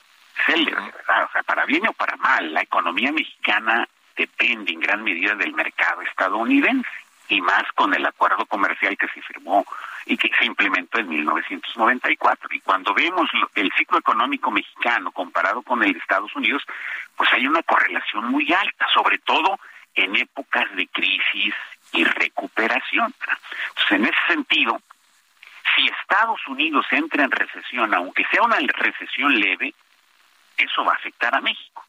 [0.46, 1.24] célebre, ¿verdad?
[1.24, 5.52] O sea, para bien o para mal, la economía mexicana depende en gran medida del
[5.54, 6.88] mercado estadounidense
[7.28, 9.66] y más con el acuerdo comercial que se firmó
[10.04, 12.48] y que se implementó en 1994.
[12.52, 16.62] Y cuando vemos el ciclo económico mexicano comparado con el de Estados Unidos,
[17.16, 19.58] pues hay una correlación muy alta, sobre todo
[19.94, 21.54] en épocas de crisis
[21.92, 23.12] y recuperación.
[23.70, 24.80] Entonces, en ese sentido,
[25.76, 29.74] si Estados Unidos entra en recesión, aunque sea una recesión leve,
[30.56, 31.84] eso va a afectar a México.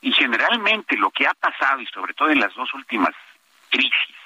[0.00, 3.14] Y generalmente lo que ha pasado, y sobre todo en las dos últimas
[3.70, 4.16] crisis,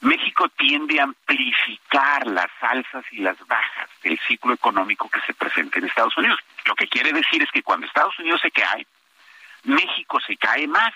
[0.00, 5.78] México tiende a amplificar las alzas y las bajas del ciclo económico que se presenta
[5.78, 6.38] en Estados Unidos.
[6.64, 8.86] Lo que quiere decir es que cuando Estados Unidos se cae,
[9.64, 10.92] México se cae más.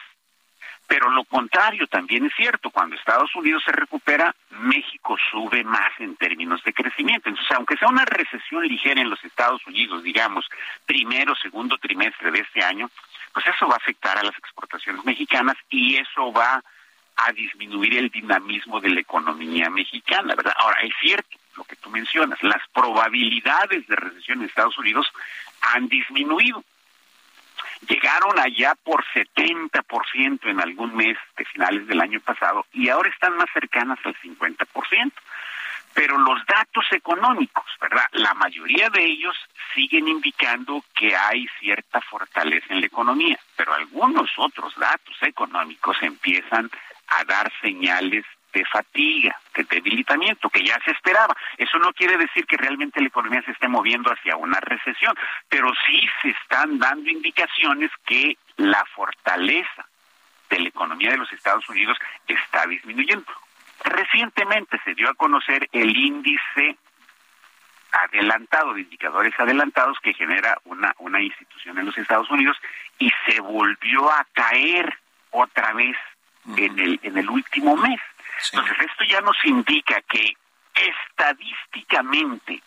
[0.90, 6.16] Pero lo contrario también es cierto, cuando Estados Unidos se recupera, México sube más en
[6.16, 7.28] términos de crecimiento.
[7.28, 10.44] Entonces, aunque sea una recesión ligera en los Estados Unidos, digamos,
[10.86, 12.90] primero, segundo trimestre de este año,
[13.32, 16.60] pues eso va a afectar a las exportaciones mexicanas y eso va
[17.14, 20.54] a disminuir el dinamismo de la economía mexicana, ¿verdad?
[20.58, 25.06] Ahora, es cierto lo que tú mencionas, las probabilidades de recesión en Estados Unidos
[25.60, 26.64] han disminuido
[27.88, 33.36] llegaron allá por 70% en algún mes de finales del año pasado y ahora están
[33.36, 35.12] más cercanas al 50%.
[35.92, 38.06] Pero los datos económicos, ¿verdad?
[38.12, 39.36] La mayoría de ellos
[39.74, 46.70] siguen indicando que hay cierta fortaleza en la economía, pero algunos otros datos económicos empiezan
[47.08, 51.36] a dar señales de fatiga, de debilitamiento, que ya se esperaba.
[51.56, 55.14] Eso no quiere decir que realmente la economía se esté moviendo hacia una recesión,
[55.48, 59.86] pero sí se están dando indicaciones que la fortaleza
[60.48, 61.96] de la economía de los Estados Unidos
[62.26, 63.32] está disminuyendo.
[63.84, 66.76] Recientemente se dio a conocer el índice
[67.92, 72.56] adelantado de indicadores adelantados que genera una, una institución en los Estados Unidos
[72.98, 74.98] y se volvió a caer
[75.30, 75.96] otra vez
[76.56, 78.00] en el, en el último mes.
[78.52, 80.34] Entonces, esto ya nos indica que
[80.74, 82.62] estadísticamente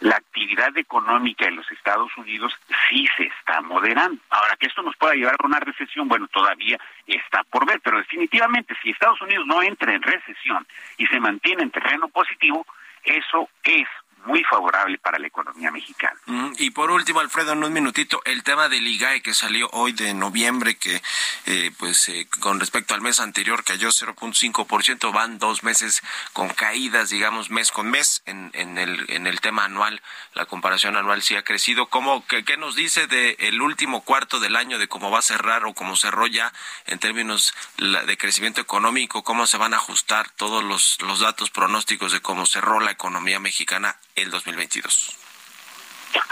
[0.00, 2.52] la actividad económica en los Estados Unidos
[2.88, 4.20] sí se está moderando.
[4.30, 7.98] Ahora, que esto nos pueda llevar a una recesión, bueno, todavía está por ver, pero
[7.98, 10.66] definitivamente si Estados Unidos no entra en recesión
[10.98, 12.66] y se mantiene en terreno positivo,
[13.04, 13.88] eso es
[14.24, 16.18] muy favorable para la economía mexicana.
[16.26, 19.92] Mm, y por último, Alfredo, en un minutito, el tema del IGAE que salió hoy
[19.92, 21.02] de noviembre, que
[21.46, 26.02] eh, pues eh, con respecto al mes anterior cayó 0.5%, van dos meses
[26.32, 30.00] con caídas, digamos, mes con mes en, en, el, en el tema anual,
[30.34, 31.86] la comparación anual sí ha crecido.
[31.86, 35.22] ¿Cómo, qué, qué nos dice del el último cuarto del año, de cómo va a
[35.22, 36.52] cerrar o cómo cerró ya
[36.86, 42.12] en términos de crecimiento económico, cómo se van a ajustar todos los, los datos pronósticos
[42.12, 45.18] de cómo cerró la economía mexicana el 2022?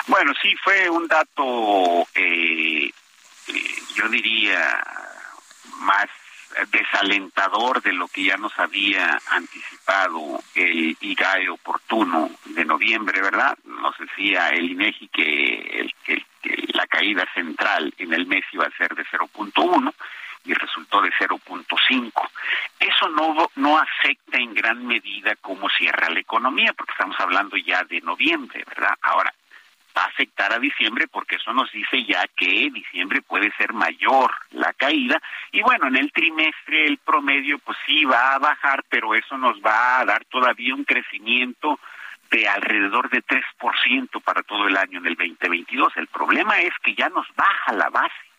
[0.07, 2.91] Bueno, sí, fue un dato, eh,
[3.49, 4.83] eh, yo diría,
[5.79, 6.09] más
[6.71, 13.57] desalentador de lo que ya nos había anticipado el IGAE oportuno de noviembre, ¿verdad?
[13.65, 16.25] Nos decía el INEGI que, el, que
[16.75, 19.95] la caída central en el mes iba a ser de 0.1
[20.45, 22.13] y resultó de 0.5.
[22.83, 27.85] Eso no, no afecta en gran medida cómo cierra la economía, porque estamos hablando ya
[27.85, 28.95] de noviembre, ¿verdad?
[29.03, 29.33] Ahora,
[29.97, 34.33] va a afectar a diciembre porque eso nos dice ya que diciembre puede ser mayor
[34.51, 35.21] la caída
[35.51, 39.61] y bueno, en el trimestre el promedio pues sí va a bajar, pero eso nos
[39.61, 41.79] va a dar todavía un crecimiento
[42.31, 45.93] de alrededor de 3% para todo el año en el 2022.
[45.97, 48.32] El problema es que ya nos baja la base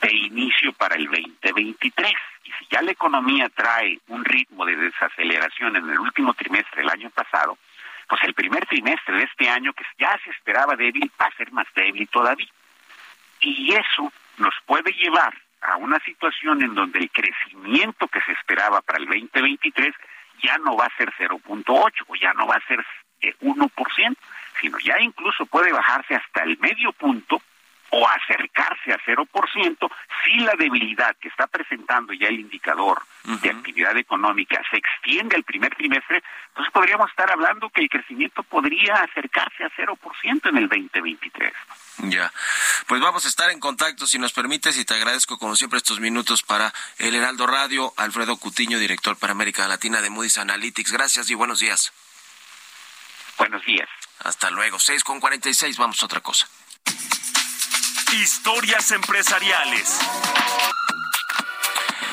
[0.00, 2.12] de inicio para el 2023.
[2.44, 6.90] Y si ya la economía trae un ritmo de desaceleración en el último trimestre del
[6.90, 7.58] año pasado,
[8.08, 11.50] pues el primer trimestre de este año, que ya se esperaba débil, va a ser
[11.52, 12.48] más débil todavía.
[13.40, 18.80] Y eso nos puede llevar a una situación en donde el crecimiento que se esperaba
[18.82, 19.94] para el 2023
[20.42, 22.84] ya no va a ser 0.8 o ya no va a ser
[23.40, 24.14] 1%, eh,
[24.60, 27.40] sino ya incluso puede bajarse hasta el medio punto
[27.90, 29.90] o acercarse a 0%,
[30.24, 35.44] si la debilidad que está presentando ya el indicador de actividad económica se extiende al
[35.44, 40.68] primer trimestre, entonces podríamos estar hablando que el crecimiento podría acercarse a 0% en el
[40.68, 41.52] 2023.
[41.98, 42.30] Ya,
[42.86, 45.98] pues vamos a estar en contacto si nos permites y te agradezco como siempre estos
[45.98, 50.92] minutos para el Heraldo Radio, Alfredo Cutiño, director para América Latina de Moody's Analytics.
[50.92, 51.92] Gracias y buenos días.
[53.38, 53.88] Buenos días.
[54.20, 56.48] Hasta luego, 6 con 46, vamos a otra cosa.
[58.22, 60.00] Historias empresariales.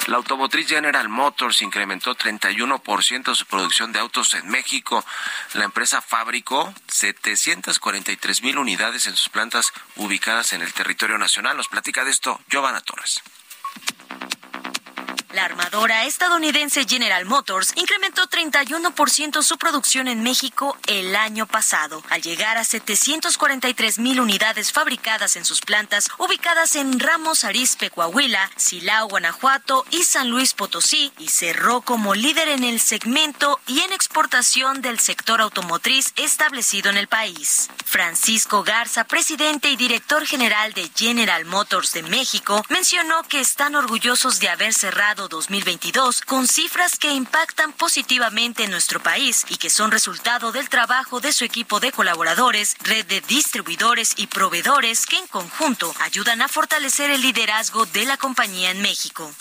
[0.08, 5.06] La automotriz General Motors incrementó 31% su producción de autos en México.
[5.54, 11.56] La empresa fabricó 743 mil unidades en sus plantas ubicadas en el territorio nacional.
[11.56, 13.22] Nos platica de esto Giovanna Torres.
[15.34, 22.22] La armadora estadounidense General Motors incrementó 31% su producción en México el año pasado, al
[22.22, 29.08] llegar a 743 mil unidades fabricadas en sus plantas ubicadas en Ramos Arizpe, Coahuila, Silao,
[29.08, 34.84] Guanajuato y San Luis Potosí, y cerró como líder en el segmento y en exportación
[34.84, 37.72] del sector automotriz establecido en el país.
[37.86, 44.40] Francisco Garza, presidente y director general de General Motors de México, mencionó que están orgullosos
[44.40, 49.92] de haber cerrado 2022 con cifras que impactan positivamente en nuestro país y que son
[49.92, 55.28] resultado del trabajo de su equipo de colaboradores, red de distribuidores y proveedores que en
[55.28, 59.32] conjunto ayudan a fortalecer el liderazgo de la compañía en México.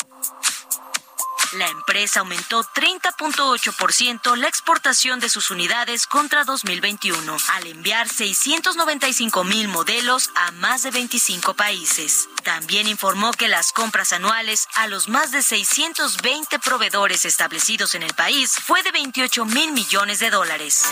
[1.55, 9.69] La empresa aumentó 30.8% la exportación de sus unidades contra 2021, al enviar 695 mil
[9.69, 12.31] modelos a más de 25 países.
[12.43, 18.15] También informó que las compras anuales a los más de 620 proveedores establecidos en el
[18.15, 20.87] país fue de 28 mil millones de dólares.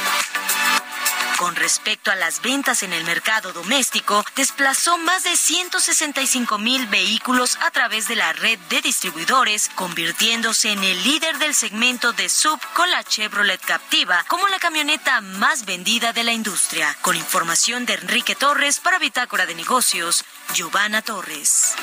[1.40, 7.56] Con respecto a las ventas en el mercado doméstico, desplazó más de 165 mil vehículos
[7.62, 12.60] a través de la red de distribuidores, convirtiéndose en el líder del segmento de sub
[12.74, 16.94] con la Chevrolet Captiva como la camioneta más vendida de la industria.
[17.00, 21.74] Con información de Enrique Torres para Bitácora de Negocios, Giovanna Torres.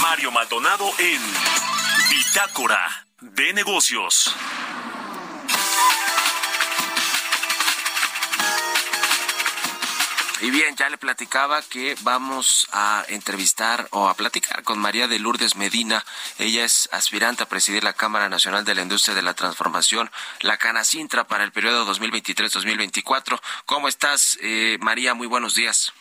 [0.00, 1.61] Mario Maldonado en
[2.10, 4.34] Bitácora de Negocios.
[10.42, 15.20] Y bien, ya le platicaba que vamos a entrevistar o a platicar con María de
[15.20, 16.04] Lourdes Medina.
[16.38, 20.56] Ella es aspirante a presidir la Cámara Nacional de la Industria de la Transformación, la
[20.56, 23.40] Canacintra, para el periodo 2023-2024.
[23.66, 25.14] ¿Cómo estás, eh, María?
[25.14, 25.92] Muy buenos días.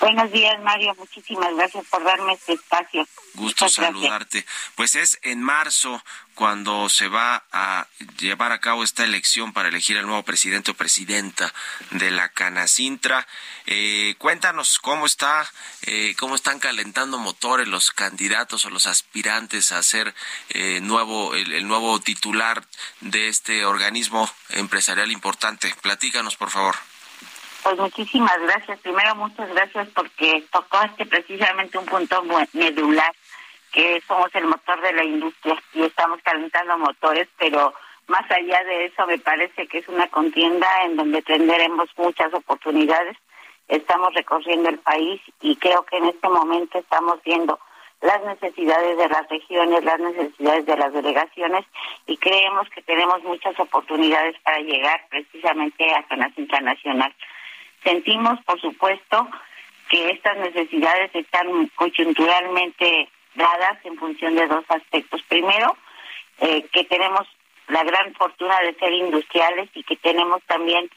[0.00, 0.94] Buenos días, Mario.
[0.98, 3.06] Muchísimas gracias por darme este espacio.
[3.34, 3.94] Gusto Muchas gracias.
[3.94, 4.46] saludarte.
[4.74, 6.02] Pues es en marzo
[6.34, 7.86] cuando se va a
[8.18, 11.52] llevar a cabo esta elección para elegir al nuevo presidente o presidenta
[11.90, 13.26] de la Canacintra.
[13.66, 15.50] Eh, cuéntanos cómo está,
[15.82, 20.14] eh, cómo están calentando motores los candidatos o los aspirantes a ser
[20.50, 22.64] eh, nuevo el, el nuevo titular
[23.00, 25.74] de este organismo empresarial importante.
[25.82, 26.76] Platícanos, por favor.
[27.64, 28.78] Pues muchísimas gracias.
[28.80, 33.10] Primero, muchas gracias porque tocaste precisamente un punto medular,
[33.72, 37.72] que somos el motor de la industria y estamos calentando motores, pero
[38.06, 43.16] más allá de eso me parece que es una contienda en donde tendremos muchas oportunidades.
[43.66, 47.58] Estamos recorriendo el país y creo que en este momento estamos viendo
[48.02, 51.64] las necesidades de las regiones, las necesidades de las delegaciones
[52.06, 57.14] y creemos que tenemos muchas oportunidades para llegar precisamente a Canacintra Nacional.
[57.84, 59.28] Sentimos, por supuesto,
[59.90, 65.22] que estas necesidades están coyunturalmente dadas en función de dos aspectos.
[65.28, 65.76] Primero,
[66.38, 67.26] eh, que tenemos
[67.68, 70.90] la gran fortuna de ser industriales y que tenemos también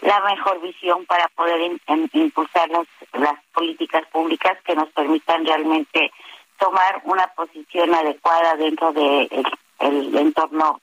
[0.00, 6.10] la mejor visión para poder in- impulsar las, las políticas públicas que nos permitan realmente
[6.58, 9.42] tomar una posición adecuada dentro del de
[9.80, 10.80] el- entorno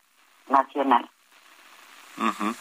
[0.49, 1.09] nacional.
[2.17, 2.55] Ujú.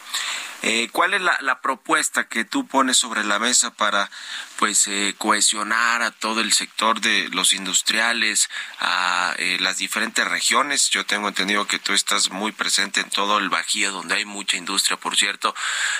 [0.63, 4.09] Eh, ¿Cuál es la, propuesta que tú pones sobre la mesa para
[4.57, 8.49] pues eh, cohesionar a todo el sector de los industriales,
[8.79, 10.89] a eh, las diferentes regiones?
[10.89, 14.57] Yo tengo entendido que tú estás muy presente en todo el Bajío, donde hay mucha
[14.57, 15.53] industria, por cierto,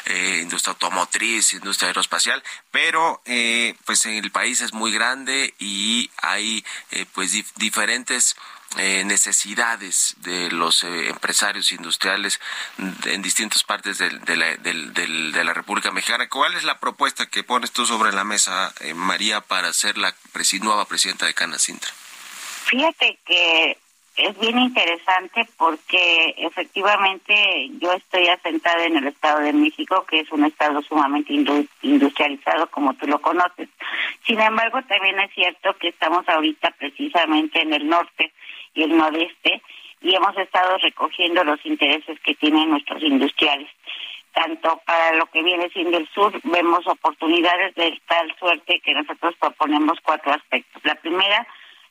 [0.06, 6.10] eh, industria automotriz, industria aeroespacial, pero eh, pues en el país es muy grande y
[6.22, 6.66] hay
[7.14, 8.36] pues dif- diferentes
[8.78, 12.40] eh, necesidades de los eh, empresarios industriales
[12.78, 14.94] de- en distintas partes del- de, la, del-
[15.32, 16.28] de la República Mexicana.
[16.30, 20.14] ¿Cuál es la propuesta que pones tú sobre la mesa, eh, María, para ser la
[20.34, 21.90] presi- nueva presidenta de Canacintra?
[22.66, 23.78] Fíjate que
[24.18, 30.32] es bien interesante porque efectivamente yo estoy asentada en el Estado de México, que es
[30.32, 31.34] un estado sumamente
[31.84, 33.70] industrializado, como tú lo conoces.
[34.26, 38.34] Sin embargo, también es cierto que estamos ahorita precisamente en el norte
[38.78, 39.62] y el noreste
[40.02, 43.70] y hemos estado recogiendo los intereses que tienen nuestros industriales.
[44.34, 49.36] Tanto para lo que viene siendo el sur, vemos oportunidades de tal suerte que nosotros
[49.40, 50.84] proponemos cuatro aspectos.
[50.86, 51.48] La primera,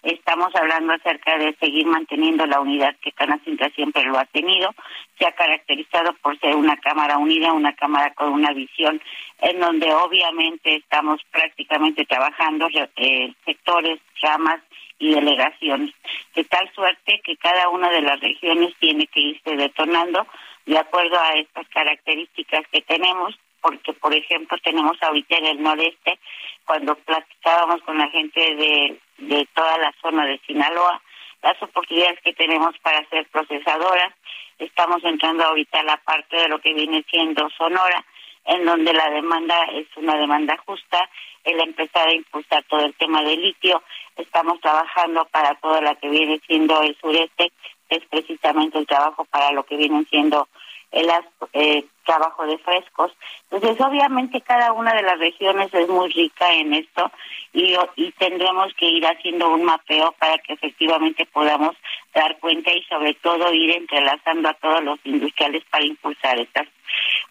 [0.06, 4.72] Estamos hablando acerca de seguir manteniendo la unidad que Canacintra siempre lo ha tenido.
[5.18, 9.02] Se ha caracterizado por ser una Cámara unida, una Cámara con una visión
[9.40, 14.60] en donde obviamente estamos prácticamente trabajando eh, sectores, ramas
[14.98, 15.94] y delegaciones,
[16.34, 20.26] de tal suerte que cada una de las regiones tiene que irse detonando
[20.64, 26.20] de acuerdo a estas características que tenemos porque por ejemplo tenemos ahorita en el noreste,
[26.64, 31.02] cuando platicábamos con la gente de, de toda la zona de Sinaloa,
[31.42, 34.14] las oportunidades que tenemos para ser procesadoras,
[34.58, 38.04] estamos entrando ahorita a la parte de lo que viene siendo Sonora,
[38.46, 41.08] en donde la demanda es una demanda justa,
[41.44, 43.82] el empezar a impulsar todo el tema del litio,
[44.16, 47.52] estamos trabajando para todo lo que viene siendo el sureste,
[47.88, 50.48] es precisamente el trabajo para lo que vienen siendo
[50.92, 51.10] el
[51.52, 53.12] eh, trabajo de frescos.
[53.50, 57.10] Entonces, obviamente cada una de las regiones es muy rica en esto
[57.52, 61.76] y, y tendremos que ir haciendo un mapeo para que efectivamente podamos
[62.14, 66.66] dar cuenta y sobre todo ir entrelazando a todos los industriales para impulsar estas.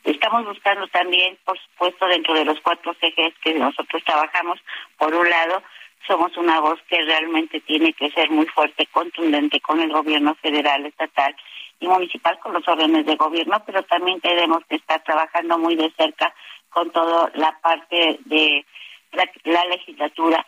[0.04, 4.60] Estamos buscando también, por supuesto, dentro de los cuatro ejes que nosotros trabajamos,
[4.98, 5.64] por un lado,
[6.08, 10.86] somos una voz que realmente tiene que ser muy fuerte, contundente con el gobierno federal,
[10.86, 11.36] estatal
[11.80, 15.92] y municipal, con los órdenes de gobierno, pero también tenemos que estar trabajando muy de
[15.98, 16.34] cerca
[16.70, 18.66] con toda la parte de
[19.12, 20.46] la, legislatura,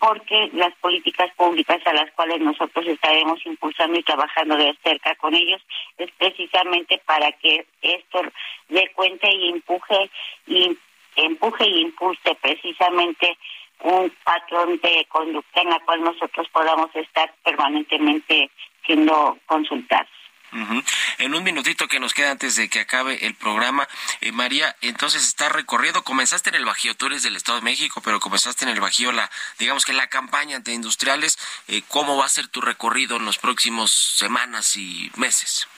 [0.00, 5.34] porque las políticas públicas a las cuales nosotros estaremos impulsando y trabajando de cerca con
[5.34, 5.60] ellos
[5.98, 8.22] es precisamente para que esto
[8.70, 10.10] dé cuenta y empuje
[10.46, 10.76] y
[11.16, 13.36] empuje y impulse precisamente
[13.82, 18.50] un patrón de conducta en la cual nosotros podamos estar permanentemente
[18.86, 20.19] siendo consultados.
[21.18, 23.88] En un minutito que nos queda antes de que acabe el programa,
[24.20, 28.00] eh, María, entonces está recorrido, comenzaste en el Bajío, tú eres del Estado de México,
[28.04, 31.38] pero comenzaste en el Bajío, la, digamos que la campaña de industriales,
[31.68, 35.68] eh, ¿cómo va a ser tu recorrido en los próximos semanas y meses?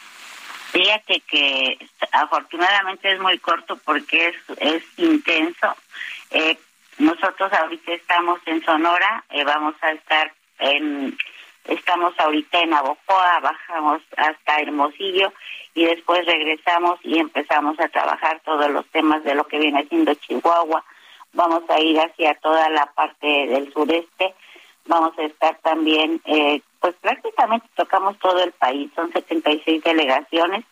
[0.72, 1.78] Fíjate que
[2.12, 5.76] afortunadamente es muy corto porque es, es intenso.
[6.30, 6.58] Eh,
[6.98, 11.16] nosotros ahorita estamos en Sonora, eh, vamos a estar en,
[11.64, 15.32] estamos ahorita en Abojoa, bajamos hasta Hermosillo
[15.74, 20.14] y después regresamos y empezamos a trabajar todos los temas de lo que viene siendo
[20.14, 20.84] Chihuahua.
[21.32, 24.34] Vamos a ir hacia toda la parte del sureste.
[24.86, 28.90] Vamos a estar también, eh, pues prácticamente tocamos todo el país.
[28.94, 30.64] Son 76 delegaciones,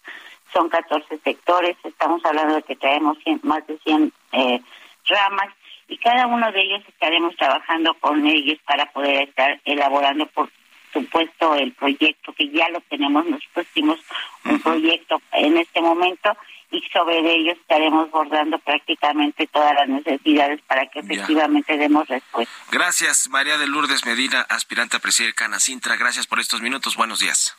[0.53, 1.77] son 14 sectores.
[1.85, 4.61] Estamos hablando de que traemos más de 100 eh,
[5.07, 5.49] ramas
[5.89, 10.51] y cada uno de ellos estaremos trabajando con ellos para poder estar elaborando, por
[10.93, 13.27] supuesto, el proyecto que ya lo tenemos.
[13.27, 14.01] Nosotros hicimos
[14.45, 16.37] un proyecto en este momento
[16.71, 22.55] y sobre ellos estaremos bordando prácticamente todas las necesidades para que efectivamente demos respuesta.
[22.71, 25.97] Gracias, María de Lourdes Medina, aspirante a presidir Canacintra.
[25.97, 26.97] Gracias por estos minutos.
[26.97, 27.57] Buenos días.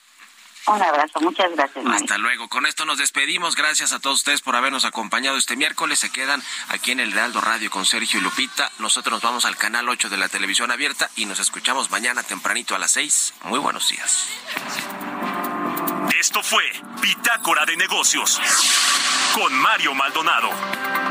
[0.68, 1.86] Un abrazo, muchas gracias.
[1.86, 2.48] Hasta luego.
[2.48, 3.56] Con esto nos despedimos.
[3.56, 6.00] Gracias a todos ustedes por habernos acompañado este miércoles.
[6.00, 8.72] Se quedan aquí en el Realdo Radio con Sergio y Lupita.
[8.80, 12.76] Nosotros nos vamos al canal 8 de la televisión abierta y nos escuchamos mañana tempranito
[12.76, 13.34] a las 6.
[13.46, 14.28] Muy buenos días.
[16.20, 16.64] Esto fue
[17.02, 18.40] Bitácora de Negocios
[19.34, 21.11] con Mario Maldonado.